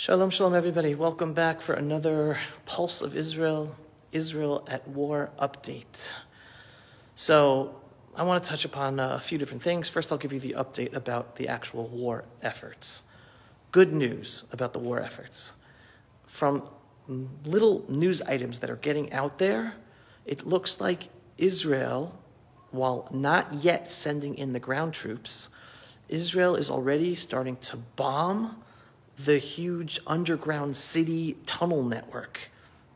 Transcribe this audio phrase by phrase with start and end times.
[0.00, 0.94] Shalom, shalom, everybody.
[0.94, 3.76] Welcome back for another Pulse of Israel,
[4.12, 6.10] Israel at War update.
[7.14, 7.78] So,
[8.16, 9.90] I want to touch upon uh, a few different things.
[9.90, 13.02] First, I'll give you the update about the actual war efforts.
[13.72, 15.52] Good news about the war efforts.
[16.24, 16.62] From
[17.44, 19.74] little news items that are getting out there,
[20.24, 22.18] it looks like Israel,
[22.70, 25.50] while not yet sending in the ground troops,
[26.08, 28.62] Israel is already starting to bomb
[29.24, 32.50] the huge underground city tunnel network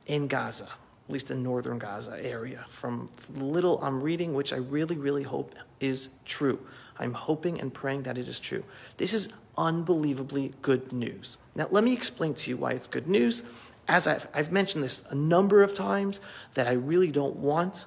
[0.06, 2.64] in Gaza, at least in northern Gaza area.
[2.69, 6.60] From little I'm reading, which I really, really hope is true.
[6.98, 8.64] I'm hoping and praying that it is true.
[8.97, 11.38] This is unbelievably good news.
[11.55, 13.42] Now, let me explain to you why it's good news.
[13.88, 16.20] As I've, I've mentioned this a number of times,
[16.55, 17.86] that I really don't want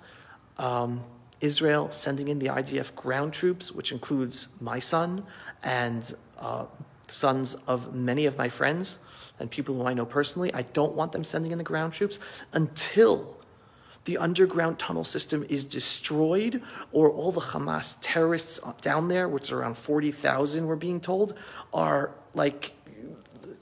[0.58, 1.04] um,
[1.41, 5.24] Israel sending in the IDF ground troops, which includes my son
[5.63, 6.66] and uh,
[7.08, 9.00] sons of many of my friends
[9.40, 10.54] and people who I know personally.
[10.54, 12.20] I don't want them sending in the ground troops
[12.54, 13.38] until
[14.05, 19.60] the underground tunnel system is destroyed or all the Hamas terrorists down there, which are
[19.60, 21.34] around 40,000, we're being told,
[21.74, 22.74] are like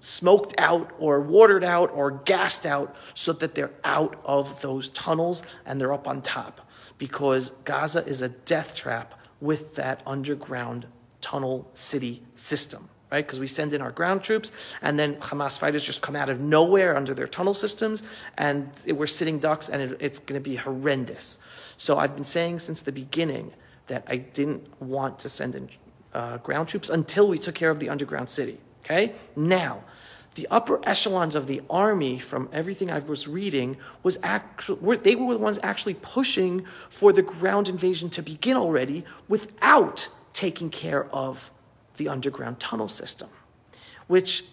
[0.01, 5.41] smoked out or watered out or gassed out so that they're out of those tunnels
[5.65, 6.69] and they're up on top.
[6.99, 10.85] Because Gaza is a death trap with that underground
[11.21, 13.25] tunnel city system right?
[13.25, 16.41] Because we send in our ground troops, and then Hamas fighters just come out of
[16.41, 18.03] nowhere under their tunnel systems,
[18.37, 21.39] and we're sitting ducks, and it, it's going to be horrendous.
[21.77, 23.53] So I've been saying since the beginning
[23.87, 25.69] that I didn't want to send in
[26.13, 28.57] uh, ground troops until we took care of the underground city.
[28.83, 29.83] Okay, now.
[30.35, 35.33] The upper echelons of the army, from everything I was reading, was actually they were
[35.33, 41.51] the ones actually pushing for the ground invasion to begin already without taking care of
[41.97, 43.29] the underground tunnel system,
[44.07, 44.45] which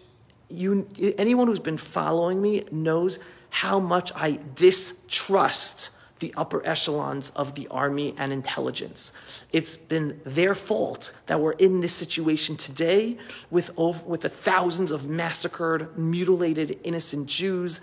[0.48, 3.19] you, anyone who's been following me knows
[3.51, 5.91] how much I distrust
[6.23, 9.12] the upper echelons of the army and intelligence.
[9.53, 13.19] It's been their fault that we're in this situation today
[13.50, 17.81] with, over, with the thousands of massacred, mutilated, innocent Jews,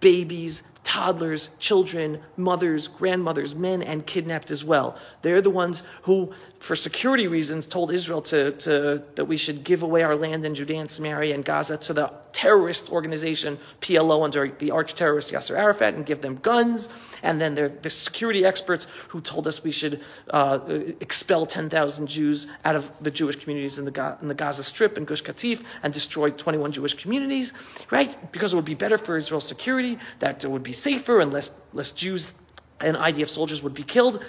[0.00, 4.96] babies, toddlers, children, mothers, grandmothers, men, and kidnapped as well.
[5.22, 9.82] They're the ones who, for security reasons, told Israel to, to, that we should give
[9.82, 14.46] away our land in Judea and Samaria and Gaza to the terrorist organization PLO under
[14.46, 16.88] the arch terrorist Yasser Arafat and give them guns.
[17.20, 20.60] And then they're the security experts who told us we should uh,
[21.00, 25.04] expel 10,000 Jews out of the Jewish communities in the, in the Gaza Strip and
[25.04, 27.52] Gush Katif and destroy 21 Jewish communities,
[27.90, 28.16] right?
[28.30, 31.50] Because it would be better for Israel's security, that it would be safer and less,
[31.72, 32.34] less Jews
[32.80, 34.22] and IDF soldiers would be killed.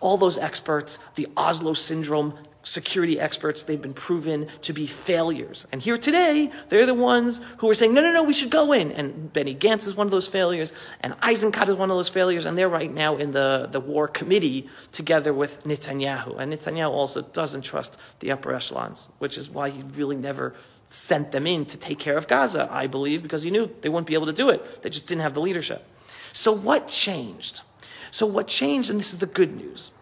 [0.00, 5.66] All those experts, the Oslo syndrome security experts, they've been proven to be failures.
[5.72, 8.72] And here today, they're the ones who are saying, no, no, no, we should go
[8.72, 8.92] in.
[8.92, 12.44] And Benny Gantz is one of those failures, and Eisenkot is one of those failures,
[12.44, 16.38] and they're right now in the, the war committee together with Netanyahu.
[16.38, 20.54] And Netanyahu also doesn't trust the upper echelons, which is why he really never
[20.88, 24.08] sent them in to take care of Gaza, I believe, because he knew they wouldn't
[24.08, 24.82] be able to do it.
[24.82, 25.86] They just didn't have the leadership.
[26.32, 27.62] So what changed?
[28.10, 29.92] So what changed, and this is the good news,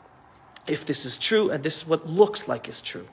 [0.66, 3.08] if this is true, and this is what looks like is true.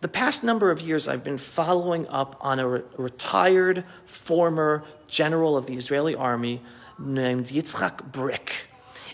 [0.00, 5.56] The past number of years, I've been following up on a re- retired former general
[5.56, 6.60] of the Israeli army
[6.98, 8.66] named Yitzhak Brik.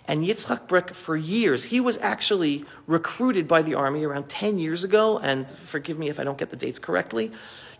[0.08, 4.82] And Yitzhak Brik, for years, he was actually recruited by the army around 10 years
[4.82, 7.30] ago, and forgive me if I don't get the dates correctly,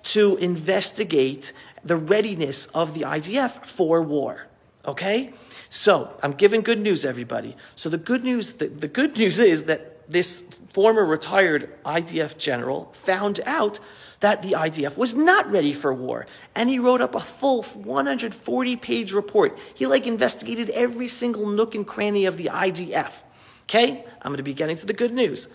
[0.04, 1.52] to investigate
[1.82, 4.46] the readiness of the IDF for war.
[4.86, 5.32] Okay?
[5.68, 7.56] So, I'm giving good news, everybody.
[7.74, 10.42] So, the good news, the, the good news is that this
[10.72, 13.78] former retired IDF general found out
[14.20, 16.26] that the IDF was not ready for war.
[16.54, 19.58] And he wrote up a full 140 page report.
[19.74, 23.22] He like investigated every single nook and cranny of the IDF.
[23.64, 24.04] Okay?
[24.22, 25.48] I'm going to be getting to the good news.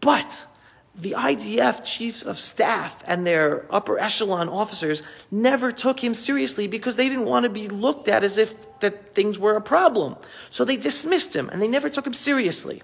[0.00, 0.46] But
[0.94, 6.94] the IDF chiefs of staff and their upper echelon officers never took him seriously because
[6.94, 10.16] they didn't want to be looked at as if that things were a problem.
[10.50, 12.82] So they dismissed him and they never took him seriously.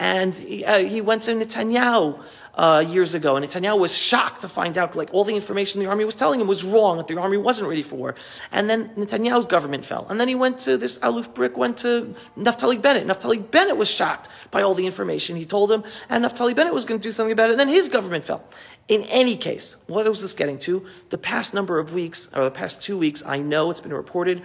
[0.00, 2.24] And he, uh, he went to Netanyahu
[2.54, 5.88] uh, years ago, and Netanyahu was shocked to find out like all the information the
[5.88, 8.14] army was telling him was wrong, that the army wasn't ready for war.
[8.50, 10.06] And then Netanyahu's government fell.
[10.08, 13.06] And then he went to this Aluf Brik went to Naftali Bennett.
[13.06, 16.86] Naftali Bennett was shocked by all the information he told him, and Naftali Bennett was
[16.86, 17.52] going to do something about it.
[17.52, 18.42] And then his government fell.
[18.88, 20.86] In any case, what was this getting to?
[21.10, 24.40] The past number of weeks, or the past two weeks, I know it's been reported.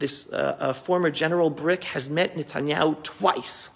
[0.00, 3.70] This uh, former General Brik has met Netanyahu twice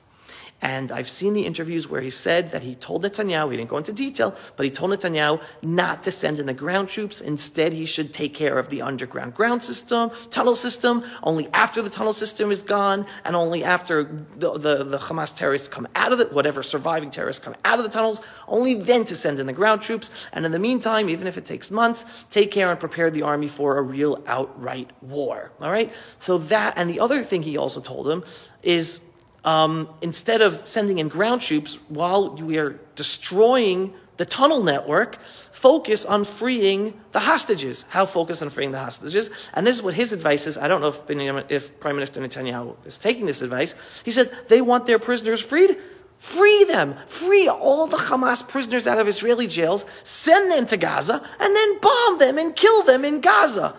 [0.62, 3.78] And I've seen the interviews where he said that he told Netanyahu, he didn't go
[3.78, 7.20] into detail, but he told Netanyahu not to send in the ground troops.
[7.20, 11.88] Instead, he should take care of the underground ground system, tunnel system, only after the
[11.88, 14.04] tunnel system is gone, and only after
[14.36, 17.84] the, the, the Hamas terrorists come out of it, whatever surviving terrorists come out of
[17.84, 20.10] the tunnels, only then to send in the ground troops.
[20.32, 23.48] And in the meantime, even if it takes months, take care and prepare the army
[23.48, 25.52] for a real outright war.
[25.60, 25.90] All right?
[26.18, 28.24] So that, and the other thing he also told him
[28.62, 29.00] is
[29.44, 35.16] um, instead of sending in ground troops while we are destroying the tunnel network,
[35.50, 37.86] focus on freeing the hostages.
[37.88, 39.30] How focus on freeing the hostages?
[39.54, 40.58] And this is what his advice is.
[40.58, 43.74] I don't know if, if Prime Minister Netanyahu is taking this advice.
[44.04, 45.78] He said they want their prisoners freed.
[46.18, 46.96] Free them.
[47.06, 49.86] Free all the Hamas prisoners out of Israeli jails.
[50.02, 53.74] Send them to Gaza and then bomb them and kill them in Gaza.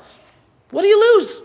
[0.72, 1.40] What do you lose?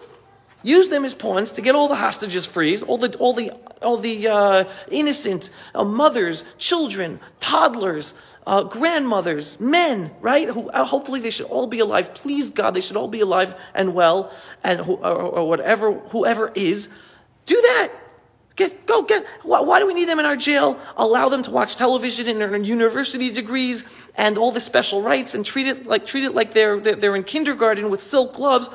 [0.67, 3.53] Use them as pawns to get all the hostages free, all the, all the,
[3.83, 8.15] all the uh, innocent uh, mothers, children, toddlers,
[8.49, 10.49] uh, grandmothers, men, right?
[10.49, 12.15] Who uh, hopefully they should all be alive.
[12.15, 14.33] Please God, they should all be alive and well,
[14.65, 16.89] and or, or whatever, whoever is,
[17.47, 17.93] do that.
[18.57, 20.81] Get, go get, why, why, do we need them in our jail?
[20.97, 23.85] Allow them to watch television and earn university degrees
[24.17, 27.15] and all the special rights and treat it like, treat it like they're, they're, they're
[27.15, 28.69] in kindergarten with silk gloves.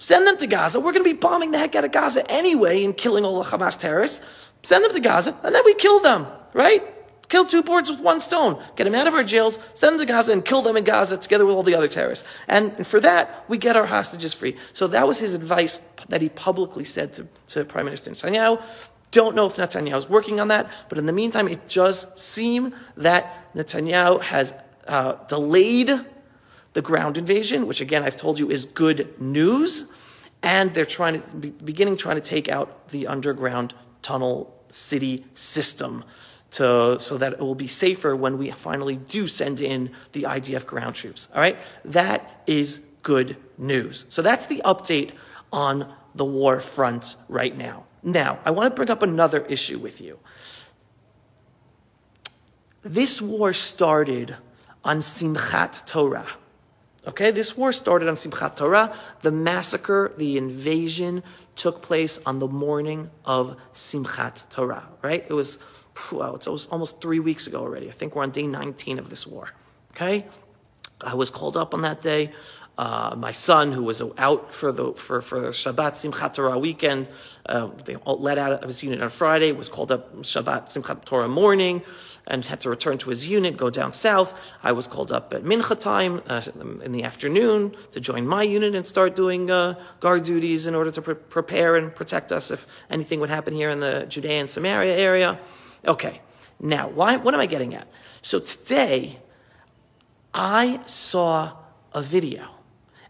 [0.00, 0.80] Send them to Gaza.
[0.80, 3.50] We're going to be bombing the heck out of Gaza anyway and killing all the
[3.50, 4.24] Hamas terrorists.
[4.62, 6.82] Send them to Gaza and then we kill them, right?
[7.28, 8.62] Kill two birds with one stone.
[8.76, 11.18] Get them out of our jails, send them to Gaza, and kill them in Gaza
[11.18, 12.26] together with all the other terrorists.
[12.48, 14.56] And, for that, we get our hostages free.
[14.72, 18.60] So that was his advice that he publicly said to, to Prime Minister Netanyahu.
[19.10, 22.74] Don't know if Netanyahu is working on that, but in the meantime, it does seem
[22.96, 24.54] that Netanyahu has
[24.88, 25.90] uh, delayed
[26.72, 29.86] the ground invasion, which again I've told you is good news,
[30.42, 36.04] and they're trying to be, beginning trying to take out the underground tunnel city system.
[36.54, 40.66] To, so that it will be safer when we finally do send in the IDF
[40.66, 41.28] ground troops.
[41.32, 41.56] All right?
[41.84, 44.04] That is good news.
[44.08, 45.12] So that's the update
[45.52, 47.84] on the war front right now.
[48.02, 50.18] Now, I want to bring up another issue with you.
[52.82, 54.36] This war started
[54.84, 56.26] on Simchat Torah.
[57.10, 58.94] Okay, this war started on Simchat Torah.
[59.22, 61.24] The massacre, the invasion,
[61.56, 65.26] took place on the morning of Simchat Torah, right?
[65.28, 65.58] It was,
[66.12, 67.88] wow, it was almost three weeks ago already.
[67.88, 69.50] I think we're on day 19 of this war.
[69.90, 70.24] Okay?
[71.04, 72.30] I was called up on that day.
[72.78, 77.10] Uh, my son, who was out for the for, for Shabbat Simchat Torah weekend,
[77.44, 81.28] uh, they let out of his unit on Friday, was called up Shabbat Simchat Torah
[81.28, 81.82] morning,
[82.30, 84.34] and had to return to his unit, go down south.
[84.62, 86.42] I was called up at Mincha time uh,
[86.82, 90.90] in the afternoon to join my unit and start doing uh, guard duties in order
[90.90, 94.50] to pre- prepare and protect us if anything would happen here in the Judea and
[94.50, 95.38] Samaria area.
[95.86, 96.20] Okay,
[96.60, 97.88] now why, what am I getting at?
[98.22, 99.18] So today,
[100.32, 101.56] I saw
[101.92, 102.48] a video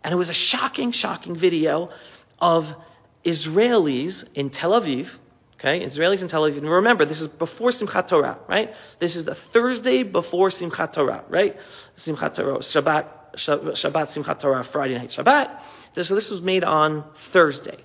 [0.02, 1.90] and it was a shocking, shocking video
[2.40, 2.74] of
[3.24, 5.18] Israelis in Tel Aviv,
[5.60, 6.56] okay, Israelis in Tel Aviv.
[6.58, 8.74] And remember, this is before Simchat Torah, right?
[8.98, 11.56] This is the Thursday before Simchat Torah, right?
[11.96, 15.60] Simchat Torah, Shabbat, Shabbat, Simchat Torah, Friday night Shabbat.
[15.94, 17.76] So this was made on Thursday.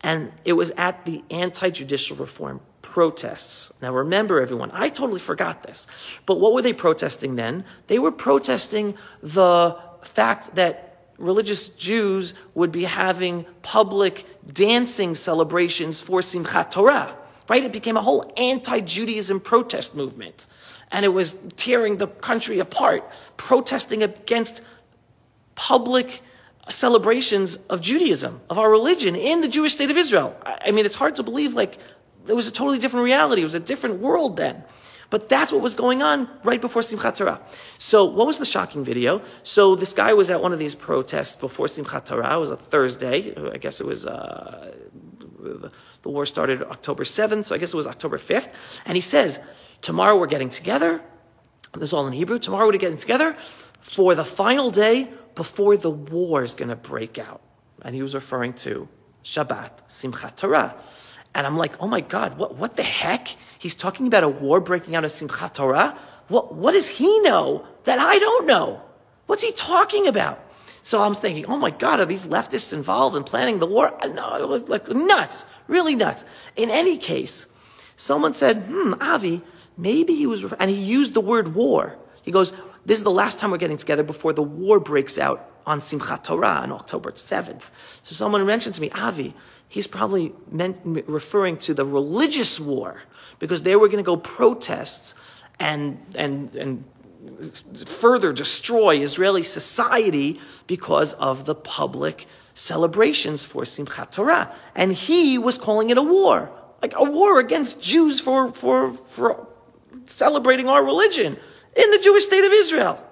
[0.00, 3.72] And it was at the anti-judicial reform protests.
[3.80, 5.86] Now remember everyone, I totally forgot this.
[6.26, 7.64] But what were they protesting then?
[7.86, 16.20] They were protesting the fact that religious Jews would be having public dancing celebrations for
[16.20, 17.16] Simchat Torah,
[17.48, 17.64] right?
[17.64, 20.46] It became a whole anti-Judaism protest movement.
[20.90, 24.62] And it was tearing the country apart, protesting against
[25.54, 26.20] public
[26.68, 30.36] celebrations of Judaism, of our religion in the Jewish state of Israel.
[30.44, 31.78] I mean, it's hard to believe like
[32.26, 33.42] it was a totally different reality.
[33.42, 34.64] It was a different world then.
[35.14, 37.40] But that's what was going on right before Simchat Torah.
[37.78, 39.22] So what was the shocking video?
[39.44, 42.34] So this guy was at one of these protests before Simchat Torah.
[42.34, 43.32] It was a Thursday.
[43.36, 44.74] I guess it was, uh,
[46.02, 48.52] the war started October 7th, so I guess it was October 5th.
[48.86, 49.38] And he says,
[49.82, 51.00] tomorrow we're getting together.
[51.74, 52.40] This is all in Hebrew.
[52.40, 53.34] Tomorrow we're getting together
[53.78, 57.40] for the final day before the war is going to break out.
[57.82, 58.88] And he was referring to
[59.22, 60.74] Shabbat, Simchat Torah.
[61.34, 63.28] And I'm like, oh my God, what, what the heck?
[63.58, 65.98] He's talking about a war breaking out of Simchat Torah.
[66.28, 68.82] What, what does he know that I don't know?
[69.26, 70.40] What's he talking about?
[70.82, 73.98] So I'm thinking, oh my God, are these leftists involved in planning the war?
[74.06, 76.24] No, like nuts, really nuts.
[76.56, 77.46] In any case,
[77.96, 79.40] someone said, hmm, Avi,
[79.78, 81.96] maybe he was, and he used the word war.
[82.22, 82.52] He goes,
[82.84, 86.22] this is the last time we're getting together before the war breaks out on Simchat
[86.22, 87.70] Torah on October 7th.
[88.02, 89.34] So someone mentioned to me, Avi,
[89.74, 93.02] he's probably meant, referring to the religious war
[93.40, 95.16] because they were going to go protest
[95.58, 96.84] and, and, and
[97.84, 104.54] further destroy Israeli society because of the public celebrations for Simchat Torah.
[104.76, 109.48] And he was calling it a war, like a war against Jews for, for, for
[110.06, 111.36] celebrating our religion
[111.74, 113.04] in the Jewish state of Israel.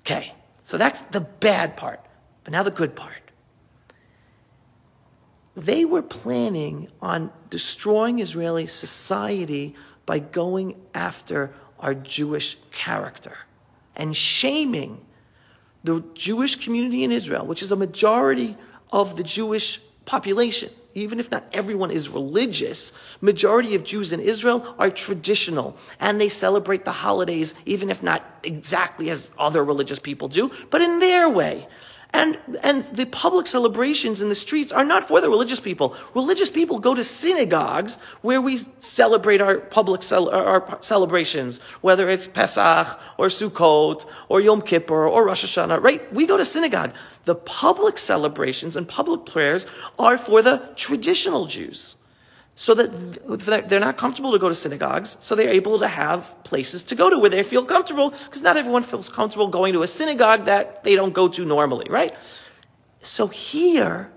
[0.00, 2.04] Okay, so that's the bad part.
[2.42, 3.21] But now the good part.
[5.56, 9.74] They were planning on destroying Israeli society
[10.06, 13.36] by going after our Jewish character
[13.94, 15.04] and shaming
[15.84, 18.56] the Jewish community in Israel, which is a majority
[18.92, 24.74] of the Jewish population, even if not everyone is religious, majority of Jews in Israel
[24.78, 30.28] are traditional and they celebrate the holidays, even if not exactly as other religious people
[30.28, 31.66] do, but in their way.
[32.14, 35.96] And, and the public celebrations in the streets are not for the religious people.
[36.14, 42.28] Religious people go to synagogues where we celebrate our public cel- our celebrations, whether it's
[42.28, 46.12] Pesach or Sukkot or Yom Kippur or Rosh Hashanah, right?
[46.12, 46.92] We go to synagogue.
[47.24, 49.66] The public celebrations and public prayers
[49.98, 51.96] are for the traditional Jews
[52.54, 56.82] so that they're not comfortable to go to synagogues, so they're able to have places
[56.84, 59.88] to go to where they feel comfortable, because not everyone feels comfortable going to a
[59.88, 62.14] synagogue that they don't go to normally, right?
[63.00, 64.12] So here,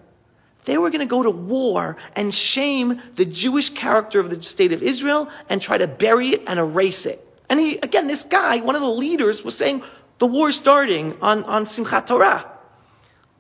[0.66, 4.74] they were going to go to war and shame the Jewish character of the state
[4.74, 7.26] of Israel and try to bury it and erase it.
[7.50, 9.84] And he, again, this guy, one of the leaders, was saying,
[10.18, 12.52] the war is starting on, on Simchat Torah.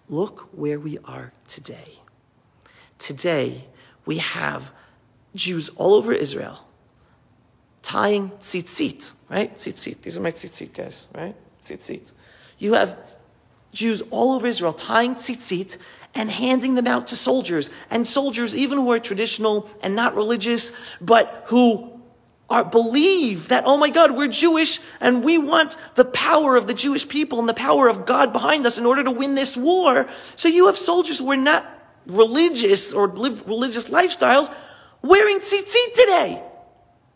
[0.08, 2.00] Look where we are today.
[3.00, 3.66] Today,
[4.06, 4.72] we have
[5.36, 6.60] Jews all over Israel
[7.82, 9.56] tying tzitzit, right?
[9.56, 10.02] Tzitzit.
[10.02, 11.36] These are my tzitzit guys, right?
[11.62, 12.14] Tzitzit.
[12.58, 12.98] You have
[13.72, 15.78] Jews all over Israel tying tzitzit
[16.16, 17.70] and handing them out to soldiers.
[17.92, 22.02] And soldiers, even who are traditional and not religious, but who
[22.50, 26.74] are, believe that, oh my God, we're Jewish and we want the power of the
[26.74, 30.08] Jewish people and the power of God behind us in order to win this war.
[30.36, 31.70] So you have soldiers who are not
[32.08, 34.52] religious or live religious lifestyles,
[35.06, 36.44] wearing tzitzit today.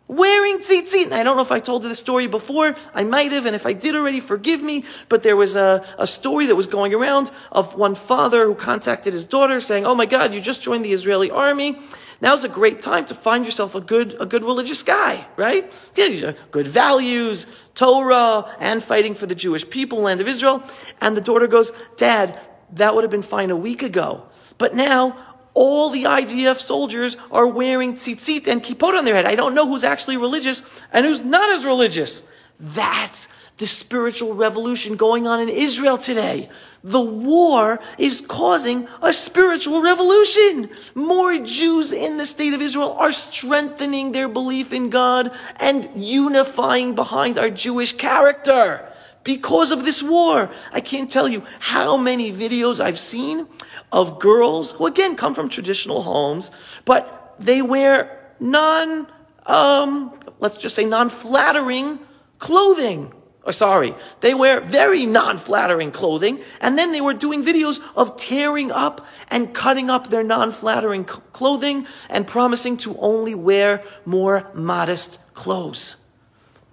[0.08, 1.06] Wearing tzitzit.
[1.06, 2.76] And I don't know if I told you the story before.
[2.94, 4.84] I might have, and if I did already, forgive me.
[5.08, 9.14] But there was a, a story that was going around of one father who contacted
[9.14, 11.78] his daughter saying, Oh my God, you just joined the Israeli army.
[12.22, 15.72] Now's a great time to find yourself a good, a good religious guy, right?
[15.96, 20.64] Good values, Torah, and fighting for the Jewish people, land of Israel.
[21.00, 22.38] And the daughter goes, Dad,
[22.74, 24.26] that would have been fine a week ago.
[24.58, 25.16] But now
[25.60, 29.26] all the IDF soldiers are wearing tzitzit and kippot on their head.
[29.26, 30.64] I don't know who's actually religious
[30.94, 32.24] and who's not as religious.
[32.62, 36.50] That's the spiritual revolution going on in Israel today.
[36.82, 40.70] The war is causing a spiritual revolution.
[40.96, 46.96] More Jews in the state of Israel are strengthening their belief in God and unifying
[46.96, 48.89] behind our Jewish character
[49.24, 50.50] because of this war.
[50.72, 53.48] I can't tell you how many videos I've seen
[53.92, 56.52] of girls who again come from traditional homes,
[56.86, 59.08] but they wear non,
[59.46, 62.00] um, let's just say non-flattering
[62.38, 63.14] clothing.
[63.44, 68.72] Or sorry, they wear very non-flattering clothing, and then they were doing videos of tearing
[68.72, 75.96] up and cutting up their non-flattering clothing and promising to only wear more modest clothes.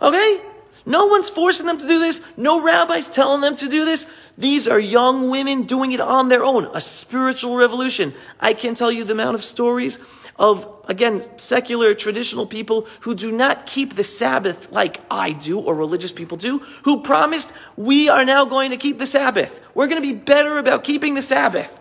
[0.02, 0.42] Okay?
[0.86, 2.22] No one's forcing them to do this.
[2.36, 4.08] No rabbi's telling them to do this.
[4.38, 6.70] These are young women doing it on their own.
[6.72, 8.14] A spiritual revolution.
[8.38, 9.98] I can't tell you the amount of stories
[10.36, 15.74] of, again, secular, traditional people who do not keep the Sabbath like I do or
[15.74, 19.60] religious people do, who promised, we are now going to keep the Sabbath.
[19.74, 21.80] We're going to be better about keeping the Sabbath.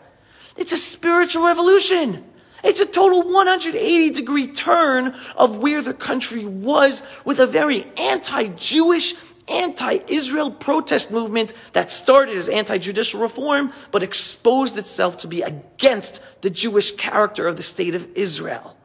[0.57, 2.23] It's a spiritual revolution.
[2.65, 9.13] It's a total 180 degree turn of where the country was with a very anti-Jewish,
[9.47, 16.49] anti-Israel protest movement that started as anti-judicial reform, but exposed itself to be against the
[16.49, 18.75] Jewish character of the state of Israel.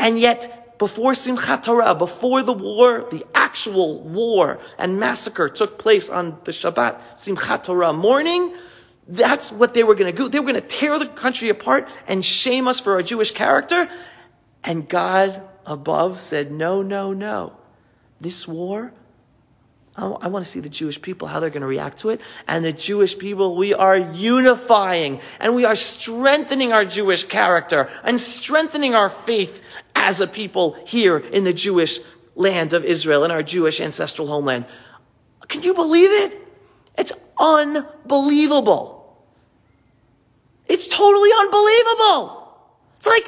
[0.00, 6.10] And yet, before Simchat Torah, before the war, the actual war and massacre took place
[6.10, 8.52] on the Shabbat Simchat Torah morning,
[9.08, 10.28] that's what they were going to do.
[10.28, 13.88] They were going to tear the country apart and shame us for our Jewish character.
[14.64, 17.56] And God above said, no, no, no.
[18.20, 18.92] This war,
[19.96, 22.20] I want to see the Jewish people, how they're going to react to it.
[22.46, 28.20] And the Jewish people, we are unifying and we are strengthening our Jewish character and
[28.20, 29.62] strengthening our faith
[29.94, 32.00] as a people here in the Jewish
[32.34, 34.66] land of Israel, in our Jewish ancestral homeland.
[35.48, 36.46] Can you believe it?
[36.98, 38.95] It's unbelievable.
[40.68, 42.52] It's totally unbelievable.
[42.98, 43.24] It's like,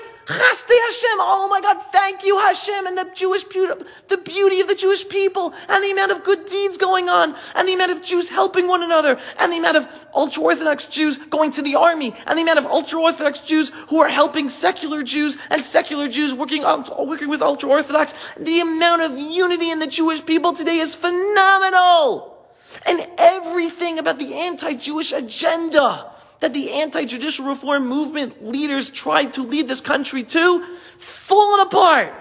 [0.89, 1.19] Hashem.
[1.21, 5.09] Oh my God, thank you Hashem and the Jewish beauty, the beauty of the Jewish
[5.09, 8.69] people and the amount of good deeds going on and the amount of Jews helping
[8.69, 12.59] one another and the amount of ultra-Orthodox Jews going to the army and the amount
[12.59, 18.15] of ultra-Orthodox Jews who are helping secular Jews and secular Jews working, working with ultra-Orthodox.
[18.39, 22.37] The amount of unity in the Jewish people today is phenomenal.
[22.85, 29.69] And everything about the anti-Jewish agenda that the anti-judicial reform movement leaders tried to lead
[29.69, 30.65] this country to,
[30.95, 32.15] it's fallen apart.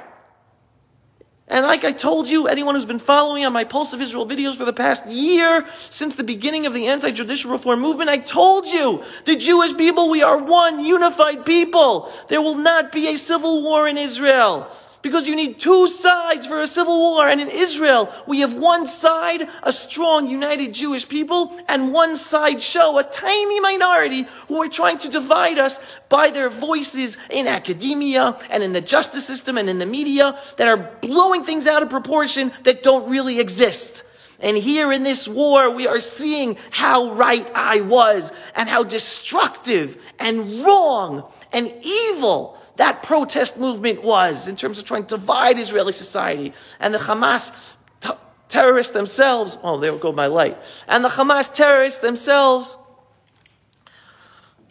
[1.49, 4.57] And like I told you, anyone who's been following on my Pulse of Israel videos
[4.57, 9.01] for the past year, since the beginning of the anti-judicial reform movement, I told you,
[9.25, 12.11] the Jewish people, we are one unified people.
[12.27, 14.69] There will not be a civil war in Israel
[15.07, 17.29] because you need two sides for a civil war.
[17.29, 22.61] And in Israel, we have one side, a strong, united Jewish people, and one side
[22.61, 28.37] show, a tiny minority who are trying to divide us by their voices in academia
[28.49, 31.89] and in the justice system and in the media that are blowing things out of
[31.89, 34.03] proportion that don't really exist.
[34.39, 39.97] And here in this war, we are seeing how right I was and how destructive
[40.19, 41.23] and wrong
[41.53, 46.53] and evil that protest movement was in terms of trying to divide Israeli society.
[46.79, 47.51] And the Hamas
[47.99, 48.09] t-
[48.49, 50.57] terrorists themselves, oh, there go my light.
[50.87, 52.77] And the Hamas terrorists themselves,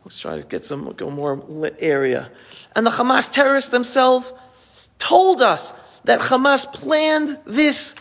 [0.05, 2.31] let's try to get some, go more lit area.
[2.75, 4.33] And the Hamas terrorists themselves
[4.99, 7.97] told us that Hamas planned this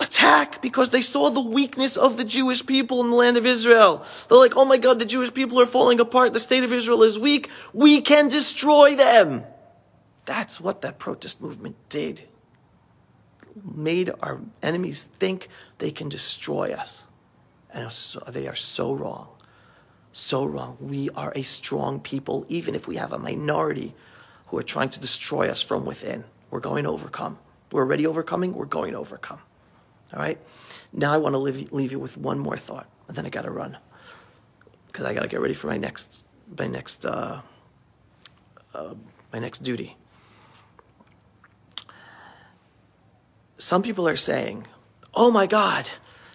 [0.00, 4.04] attack because they saw the weakness of the Jewish people in the land of Israel.
[4.28, 6.32] They're like, oh my God, the Jewish people are falling apart.
[6.32, 7.50] The state of Israel is weak.
[7.72, 9.44] We can destroy them.
[10.24, 12.22] That's what that protest movement did.
[13.64, 17.08] Made our enemies think they can destroy us.
[17.72, 19.28] And so, they are so wrong.
[20.12, 20.76] So wrong.
[20.80, 23.94] We are a strong people, even if we have a minority
[24.48, 26.24] who are trying to destroy us from within.
[26.50, 27.38] We're going to overcome.
[27.70, 29.40] We're already overcoming, we're going to overcome.
[30.12, 30.38] All right?
[30.92, 33.42] Now I want to leave, leave you with one more thought, and then I got
[33.42, 33.76] to run
[34.86, 36.24] because I got to get ready for my next
[36.56, 37.40] my next uh,
[38.74, 38.94] uh,
[39.32, 39.96] my next duty.
[43.58, 44.66] Some people are saying,
[45.14, 45.90] "Oh my God,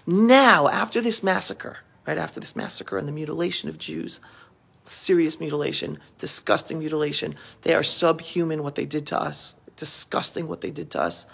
[0.06, 4.19] now after this massacre, right after this massacre and the mutilation of Jews,
[4.86, 10.71] serious mutilation, disgusting mutilation, they are subhuman what they did to us, disgusting what they
[10.71, 11.26] did to us,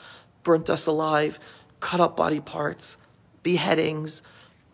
[0.44, 1.38] burnt us alive."
[1.80, 2.98] Cut up body parts,
[3.44, 4.24] beheadings,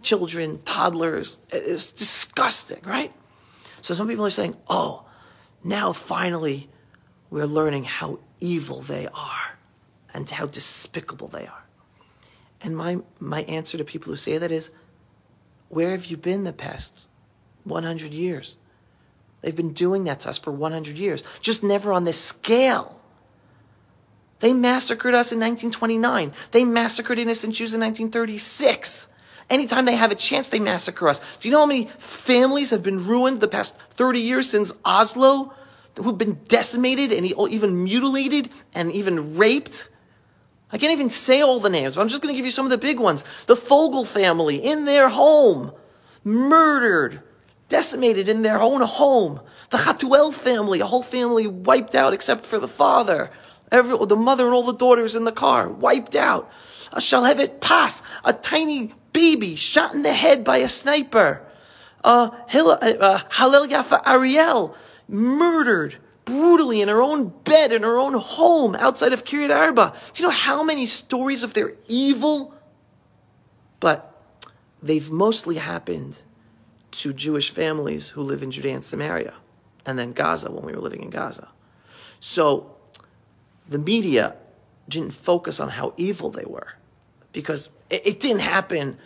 [0.02, 1.38] children, toddlers.
[1.50, 3.12] It's disgusting, right?
[3.82, 5.06] So some people are saying, oh,
[5.64, 6.70] now finally
[7.30, 9.58] we're learning how evil they are
[10.14, 11.66] and how despicable they are.
[12.62, 14.72] And my, my answer to people who say that is,
[15.70, 17.08] where have you been the past
[17.64, 18.58] 100 years?
[19.42, 23.00] They've been doing that to us for 100 years, just never on this scale.
[24.40, 26.34] They massacred us in 1929.
[26.52, 29.08] They massacred innocent Jews in 1936.
[29.50, 31.22] Anytime they have a chance, they massacre us.
[31.40, 35.54] Do you know how many families have been ruined the past 30 years since Oslo?
[35.98, 39.88] Who've been decimated and even mutilated and even raped?
[40.72, 42.66] I can't even say all the names, but I'm just going to give you some
[42.66, 43.24] of the big ones.
[43.46, 45.72] The Fogel family in their home,
[46.24, 47.22] murdered,
[47.70, 49.40] decimated in their own home.
[49.70, 53.32] The Hatuel family, a whole family wiped out except for the father.
[53.76, 56.50] Every, the mother and all the daughters in the car, wiped out.
[56.94, 61.46] A Shalhevet Pass, a tiny baby shot in the head by a sniper.
[62.04, 64.76] Uh, Hil- Yafa Ariel,
[65.10, 69.94] murdered brutally in her own bed, in her own home outside of Kiryat Arba.
[70.14, 72.54] Do you know how many stories of their evil?
[73.80, 74.16] But
[74.82, 76.22] they've mostly happened
[76.92, 79.34] to Jewish families who live in Judea and Samaria,
[79.86, 81.50] and then Gaza when we were living in Gaza.
[82.20, 82.75] So
[83.68, 84.36] the media
[84.88, 86.74] didn't focus on how evil they were
[87.32, 88.98] because it, it didn't happen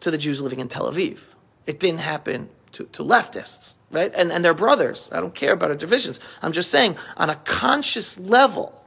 [0.00, 1.20] to the Jews living in Tel Aviv.
[1.66, 4.12] It didn't happen to, to leftists, right?
[4.14, 5.10] And, and their brothers.
[5.12, 6.20] I don't care about our divisions.
[6.42, 8.84] I'm just saying on a conscious level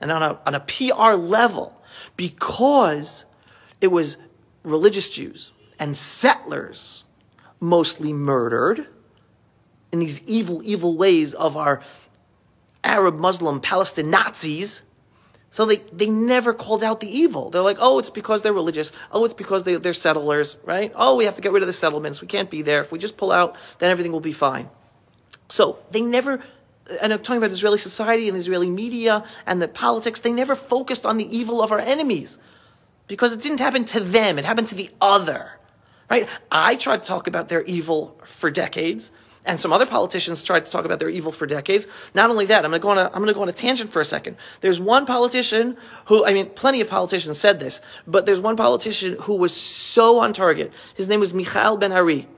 [0.00, 1.80] and on a, on a PR level,
[2.16, 3.26] because
[3.80, 4.16] it was
[4.62, 7.04] religious Jews and settlers
[7.60, 8.86] mostly murdered
[9.92, 11.82] in these evil, evil ways of our
[12.84, 14.82] Arab, Muslim, Palestine Nazis.
[15.50, 17.48] So they, they never called out the evil.
[17.48, 18.92] They're like, oh, it's because they're religious.
[19.10, 20.92] Oh, it's because they, they're settlers, right?
[20.94, 22.20] Oh, we have to get rid of the settlements.
[22.20, 22.82] We can't be there.
[22.82, 24.68] If we just pull out, then everything will be fine.
[25.48, 26.42] So they never,
[27.02, 31.06] and I'm talking about Israeli society and Israeli media and the politics, they never focused
[31.06, 32.38] on the evil of our enemies
[33.06, 34.38] because it didn't happen to them.
[34.38, 35.52] It happened to the other,
[36.10, 36.28] right?
[36.52, 39.12] I tried to talk about their evil for decades,
[39.44, 41.86] and some other politicians tried to talk about their evil for decades.
[42.14, 43.52] Not only that, I'm going to go on a, I'm going to go on a
[43.52, 44.36] tangent for a second.
[44.60, 49.16] There's one politician who, I mean, plenty of politicians said this, but there's one politician
[49.22, 50.72] who was so on target.
[50.94, 52.28] His name was Michael Ben Ari,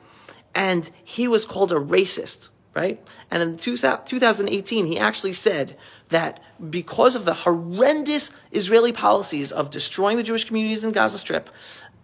[0.54, 3.02] and he was called a racist, right?
[3.30, 5.76] And in 2018, he actually said
[6.10, 11.50] that because of the horrendous Israeli policies of destroying the Jewish communities in Gaza Strip,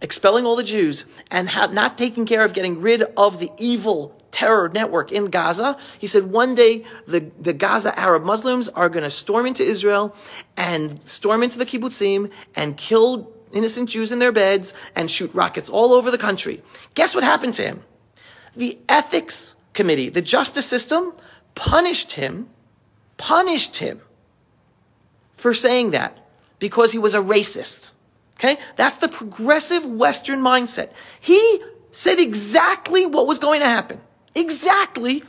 [0.01, 4.69] expelling all the Jews, and not taking care of getting rid of the evil terror
[4.69, 5.75] network in Gaza.
[5.97, 10.15] He said one day the, the Gaza Arab Muslims are going to storm into Israel
[10.55, 15.69] and storm into the kibbutzim and kill innocent Jews in their beds and shoot rockets
[15.69, 16.61] all over the country.
[16.93, 17.83] Guess what happened to him?
[18.55, 21.13] The ethics committee, the justice system,
[21.55, 22.47] punished him,
[23.17, 24.01] punished him
[25.33, 26.15] for saying that
[26.59, 27.93] because he was a racist.
[28.35, 28.57] Okay?
[28.75, 30.91] That's the progressive Western mindset.
[31.19, 31.59] He
[31.91, 33.99] said exactly what was going to happen.
[34.37, 35.23] Exactly.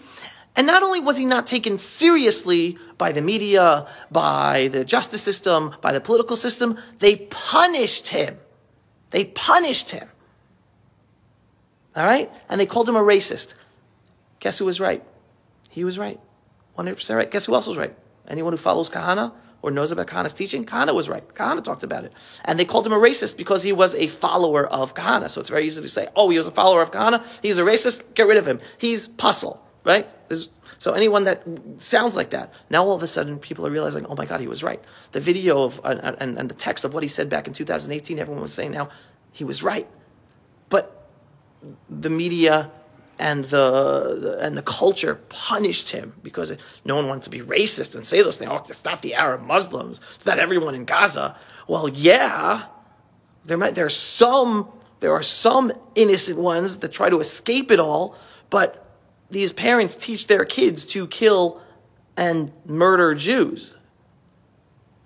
[0.55, 5.75] And not only was he not taken seriously by the media, by the justice system,
[5.81, 8.39] by the political system, they punished him.
[9.11, 10.09] They punished him.
[11.97, 12.31] All right?
[12.49, 13.55] And they called him a racist.
[14.41, 15.03] Guess who was right?
[15.71, 16.21] He was right.
[16.77, 17.31] 100% right.
[17.31, 17.97] Guess who else was right?
[18.29, 20.65] Anyone who follows Kahana or knows about Kahana's teaching?
[20.65, 21.27] Kahana was right.
[21.35, 22.13] Kahana talked about it.
[22.45, 25.31] And they called him a racist because he was a follower of Kahana.
[25.31, 27.25] So it's very easy to say, oh, he was a follower of Kahana.
[27.43, 28.15] He's a racist.
[28.15, 28.61] Get rid of him.
[28.79, 30.09] He's pasul, right?
[30.79, 31.43] So anyone that
[31.79, 34.47] sounds like that, now all of a sudden people are realizing, oh my God, he
[34.47, 34.83] was right.
[35.13, 38.19] The video of, uh, and, and the text of what he said back in 2018,
[38.19, 38.89] everyone was saying now,
[39.33, 39.89] he was right.
[40.69, 41.11] But
[41.89, 42.71] the media
[43.19, 46.53] and the, and the culture punished him because
[46.85, 48.51] no one wanted to be racist and say those things.
[48.53, 50.01] Oh, it's not the Arab Muslims.
[50.17, 51.37] It's not everyone in Gaza.
[51.67, 52.67] Well, yeah,
[53.45, 54.69] there might there's some
[55.01, 58.17] there are some innocent ones that try to escape it all,
[58.51, 58.85] but
[59.31, 61.61] these parents teach their kids to kill
[62.17, 63.77] and murder Jews.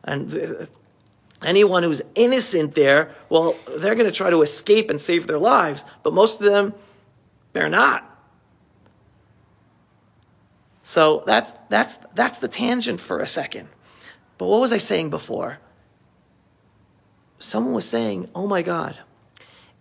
[0.05, 0.65] And uh,
[1.45, 5.85] anyone who's innocent there, well, they're going to try to escape and save their lives,
[6.03, 6.75] but most of them
[7.53, 8.09] they're not.
[10.83, 13.69] So that's, that's, that's the tangent for a second.
[14.39, 15.59] But what was I saying before?
[17.39, 18.99] Someone was saying, oh my God,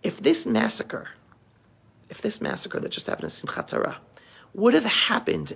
[0.02, 1.10] if this massacre,
[2.08, 3.98] if this massacre that just happened in Simchat Torah
[4.54, 5.54] would have happened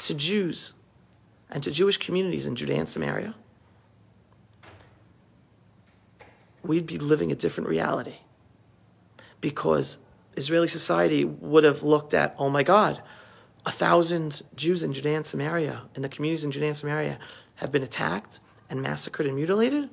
[0.00, 0.74] to Jews
[1.50, 3.34] and to Jewish communities in Judea and Samaria,
[6.62, 8.16] we'd be living a different reality.
[9.40, 9.98] Because
[10.38, 13.02] Israeli society would have looked at, oh my God,
[13.66, 17.18] a thousand Jews in Judea and Samaria, in the communities in Judea and Samaria,
[17.56, 19.90] have been attacked and massacred and mutilated.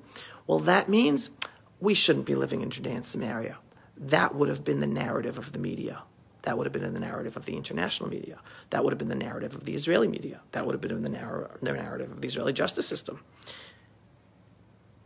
[0.48, 1.32] Well, that means
[1.80, 3.58] we shouldn't be living in Judea and Samaria.
[3.98, 6.04] That would have been the narrative of the media.
[6.44, 8.40] That would have been the narrative of the international media.
[8.70, 10.42] That would have been the narrative of the Israeli media.
[10.52, 13.22] That would have been the, narr- the narrative of the Israeli justice system.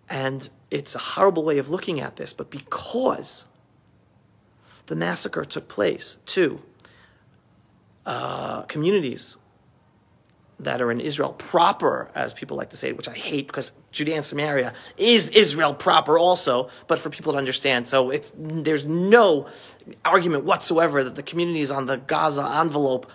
[0.09, 3.45] And it's a horrible way of looking at this, but because
[4.89, 6.61] the massacre took place to
[8.07, 9.37] uh, communities
[10.59, 14.15] that are in Israel proper, as people like to say, which I hate because Judea
[14.15, 17.87] and Samaria is Israel proper also, but for people to understand.
[17.87, 19.47] So it's, there's no
[20.03, 23.09] argument whatsoever that the communities on the Gaza envelope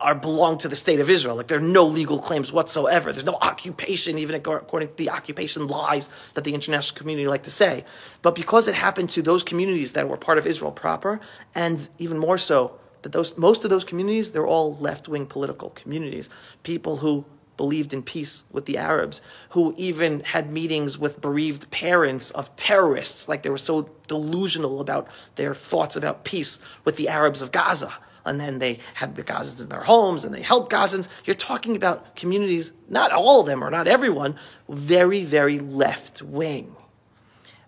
[0.00, 1.36] are belong to the state of Israel.
[1.36, 3.12] Like there are no legal claims whatsoever.
[3.12, 7.50] There's no occupation, even according to the occupation lies that the international community like to
[7.50, 7.84] say.
[8.22, 11.20] But because it happened to those communities that were part of Israel proper,
[11.54, 16.30] and even more so, that those most of those communities, they're all left-wing political communities.
[16.62, 22.30] People who believed in peace with the Arabs, who even had meetings with bereaved parents
[22.32, 27.42] of terrorists, like they were so delusional about their thoughts about peace with the Arabs
[27.42, 27.92] of Gaza
[28.24, 31.08] and then they had the Gazans in their homes and they helped Gazans.
[31.24, 34.36] You're talking about communities, not all of them or not everyone,
[34.68, 36.74] very, very left wing.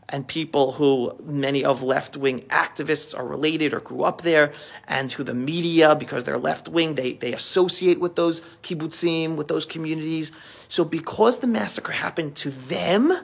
[0.08, 4.52] And people who many of left wing activists are related or grew up there,
[4.86, 9.48] and who the media, because they're left wing, they, they associate with those kibbutzim, with
[9.48, 10.30] those communities.
[10.68, 13.18] So, because the massacre happened to them,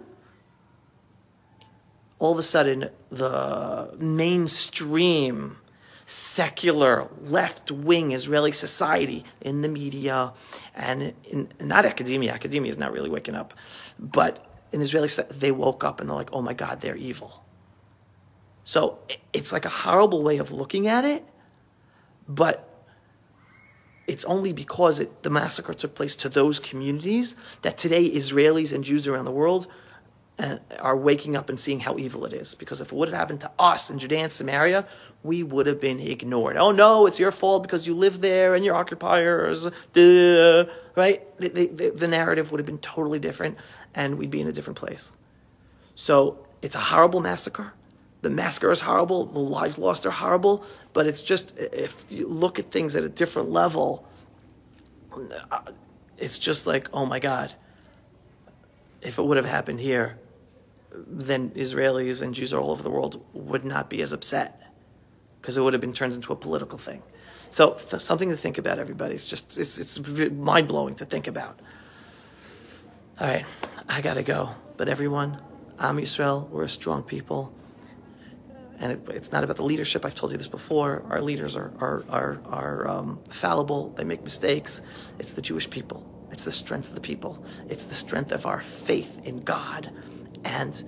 [2.19, 5.59] all of a sudden the mainstream
[6.05, 10.33] secular left wing Israeli society in the media
[10.75, 12.33] and in not academia.
[12.33, 13.55] Academia is not really waking up,
[13.99, 17.45] but in Israeli they woke up and they're like, oh my God, they're evil.
[18.65, 18.99] So
[19.33, 21.25] it's like a horrible way of looking at it,
[22.29, 22.69] but
[24.07, 28.85] it's only because it, the massacre took place to those communities that today Israelis and
[28.85, 29.67] Jews around the world
[30.39, 32.55] and are waking up and seeing how evil it is.
[32.55, 34.87] Because if it would have happened to us in Judea and Samaria,
[35.23, 36.57] we would have been ignored.
[36.57, 39.69] Oh no, it's your fault because you live there and you're occupiers.
[39.93, 40.65] Duh,
[40.97, 41.39] right?
[41.39, 43.59] The, the, the narrative would have been totally different
[43.95, 45.13] and we'd be in a different place.
[45.95, 47.75] So it's a horrible massacre.
[48.23, 49.27] The massacre is horrible.
[49.27, 50.65] The lives lost are horrible.
[50.93, 54.09] But it's just, if you look at things at a different level,
[55.51, 55.61] uh,
[56.19, 57.53] it's just like, oh my God,
[59.03, 60.19] if it would have happened here,
[60.95, 64.61] then Israelis and Jews all over the world would not be as upset
[65.41, 67.03] because it would have been turned into a political thing.
[67.51, 69.15] So th- something to think about, everybody.
[69.15, 70.01] It's just it's it's
[70.31, 71.61] mind blowing to think about.
[73.21, 73.45] All right,
[73.89, 74.51] I gotta go.
[74.77, 75.39] But everyone,
[75.79, 77.53] Am Yisrael, we're a strong people,
[78.79, 80.05] and it, it's not about the leadership.
[80.07, 81.05] I've told you this before.
[81.11, 83.91] Our leaders are are are, are um, fallible.
[83.91, 84.81] They make mistakes.
[85.19, 86.09] It's the Jewish people.
[86.33, 87.45] It's the strength of the people.
[87.69, 89.91] It's the strength of our faith in God,
[90.45, 90.83] and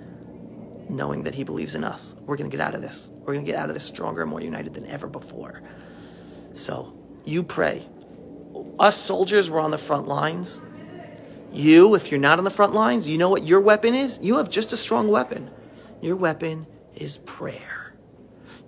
[0.88, 2.14] knowing that He believes in us.
[2.20, 3.10] We're going to get out of this.
[3.20, 5.62] We're going to get out of this stronger and more united than ever before.
[6.52, 7.86] So you pray.
[8.78, 10.62] Us soldiers were on the front lines.
[11.52, 14.18] You, if you're not on the front lines, you know what your weapon is?
[14.20, 15.50] You have just a strong weapon.
[16.00, 17.94] Your weapon is prayer.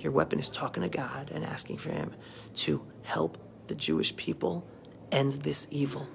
[0.01, 2.13] Your weapon is talking to God and asking for Him
[2.57, 4.67] to help the Jewish people
[5.11, 6.09] end this evil.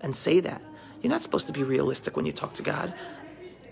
[0.00, 0.60] And say that.
[1.02, 2.92] You're not supposed to be realistic when you talk to God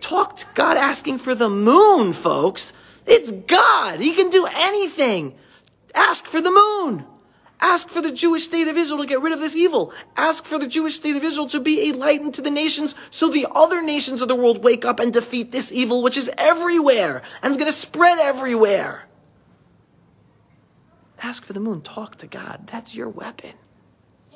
[0.02, 2.72] talk to God asking for the moon, folks.
[3.06, 4.00] It's God.
[4.00, 5.34] He can do anything.
[5.94, 7.06] Ask for the moon.
[7.60, 9.92] Ask for the Jewish state of Israel to get rid of this evil.
[10.16, 13.28] Ask for the Jewish state of Israel to be a light unto the nations so
[13.28, 17.22] the other nations of the world wake up and defeat this evil, which is everywhere
[17.40, 19.04] and is going to spread everywhere.
[21.22, 21.82] Ask for the moon.
[21.82, 22.66] Talk to God.
[22.66, 23.52] That's your weapon.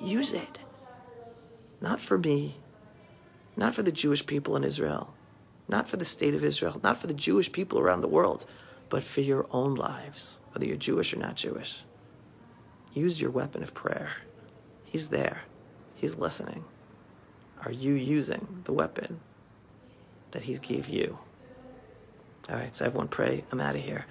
[0.00, 0.58] Use it.
[1.80, 2.58] Not for me,
[3.56, 5.12] not for the Jewish people in Israel,
[5.68, 8.46] not for the state of Israel, not for the Jewish people around the world,
[8.88, 11.82] but for your own lives, whether you're Jewish or not Jewish.
[12.94, 14.12] Use your weapon of prayer.
[14.84, 15.42] He's there,
[15.94, 16.64] He's listening.
[17.64, 19.20] Are you using the weapon
[20.30, 21.18] that He gave you?
[22.48, 23.44] All right, so everyone pray.
[23.50, 24.06] I'm out of here.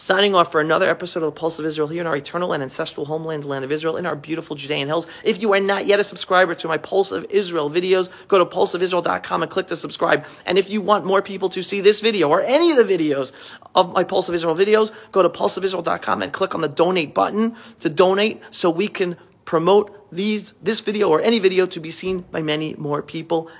[0.00, 2.62] Signing off for another episode of the Pulse of Israel here in our eternal and
[2.62, 5.06] ancestral homeland, the land of Israel, in our beautiful Judean hills.
[5.24, 8.46] If you are not yet a subscriber to my Pulse of Israel videos, go to
[8.46, 10.24] pulseofisrael.com and click to subscribe.
[10.46, 13.32] And if you want more people to see this video or any of the videos
[13.74, 17.54] of my Pulse of Israel videos, go to pulseofisrael.com and click on the donate button
[17.80, 22.20] to donate so we can promote these, this video or any video to be seen
[22.20, 23.50] by many more people.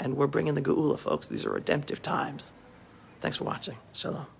[0.00, 1.26] And we're bringing the Geula, folks.
[1.26, 2.54] These are redemptive times.
[3.20, 3.76] Thanks for watching.
[3.92, 4.35] Shalom.